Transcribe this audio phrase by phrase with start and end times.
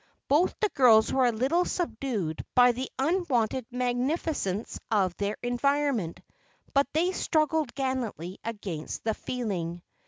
[0.27, 6.21] Both the girls were a little subdued by the unwonted magnificence of their environment,
[6.73, 9.83] but they struggled gallantly against the feeling.